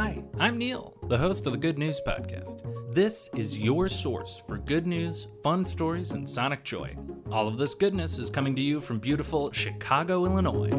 [0.00, 2.62] Hi, I'm Neil, the host of the Good News Podcast.
[2.94, 6.96] This is your source for good news, fun stories, and sonic joy.
[7.32, 10.70] All of this goodness is coming to you from beautiful Chicago, Illinois.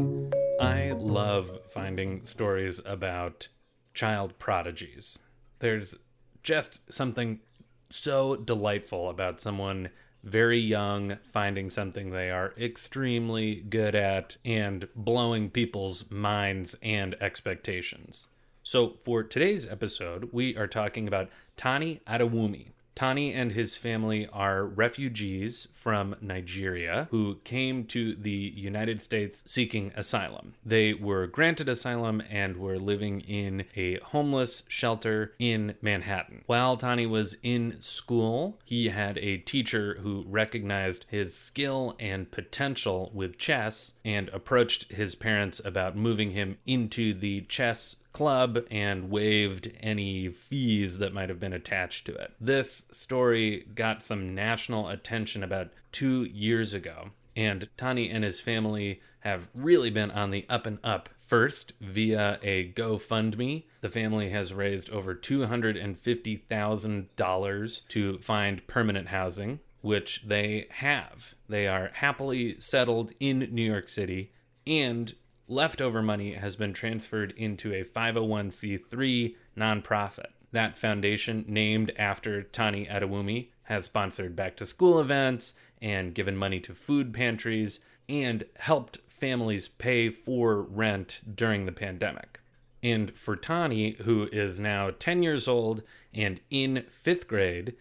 [0.62, 3.50] I love finding stories about
[3.94, 5.20] child prodigies.
[5.60, 5.96] There's
[6.42, 7.42] just something
[7.90, 9.90] so delightful about someone
[10.24, 18.28] very young finding something they are extremely good at and blowing people's minds and expectations.
[18.70, 22.68] So, for today's episode, we are talking about Tani Adewumi.
[22.94, 29.92] Tani and his family are refugees from Nigeria who came to the United States seeking
[29.96, 30.54] asylum.
[30.64, 36.44] They were granted asylum and were living in a homeless shelter in Manhattan.
[36.46, 43.10] While Tani was in school, he had a teacher who recognized his skill and potential
[43.16, 49.72] with chess and approached his parents about moving him into the chess club and waived
[49.80, 52.34] any fees that might have been attached to it.
[52.40, 59.02] This story got some national attention about two years ago, and Tani and his family
[59.22, 61.10] have really been on the up and up.
[61.18, 70.24] First, via a GoFundMe, the family has raised over $250,000 to find permanent housing, which
[70.26, 71.36] they have.
[71.48, 74.32] They are happily settled in New York City
[74.66, 75.14] and
[75.50, 80.28] leftover money has been transferred into a 501c3 nonprofit.
[80.52, 86.60] That foundation, named after Tani Adewumi, has sponsored back to school events and given money
[86.62, 92.40] to food pantries and helped families pay for rent during the pandemic.
[92.82, 95.84] And for Tani, who is now 10 years old
[96.14, 97.76] and in fifth grade,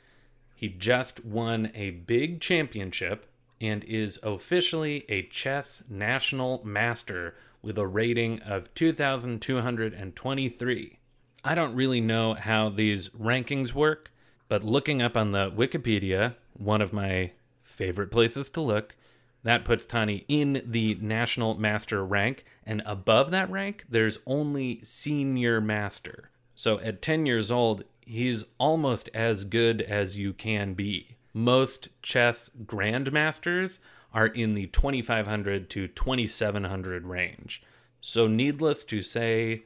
[0.54, 3.26] he just won a big championship
[3.60, 10.98] and is officially a chess national master with a rating of 2,223.
[11.44, 14.10] I don't really know how these rankings work,
[14.48, 18.96] but looking up on the Wikipedia, one of my favorite places to look,
[19.44, 25.60] that puts Tani in the national master rank, and above that rank, there's only senior
[25.60, 26.30] master.
[26.54, 31.17] So at 10 years old, he's almost as good as you can be.
[31.38, 33.78] Most chess grandmasters
[34.12, 37.62] are in the 2500 to 2700 range.
[38.00, 39.62] So, needless to say,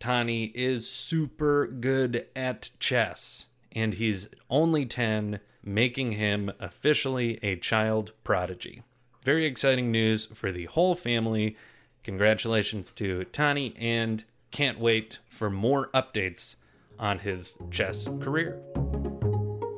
[0.00, 8.10] Tani is super good at chess, and he's only 10, making him officially a child
[8.24, 8.82] prodigy.
[9.22, 11.56] Very exciting news for the whole family.
[12.02, 16.56] Congratulations to Tani, and can't wait for more updates
[16.98, 18.60] on his chess career.